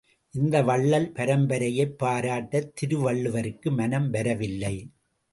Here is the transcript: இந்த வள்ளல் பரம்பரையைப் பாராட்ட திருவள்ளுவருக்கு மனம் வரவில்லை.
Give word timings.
இந்த 0.33 0.63
வள்ளல் 0.63 1.11
பரம்பரையைப் 1.15 1.93
பாராட்ட 1.97 2.61
திருவள்ளுவருக்கு 2.73 3.71
மனம் 3.71 4.09
வரவில்லை. 4.09 4.73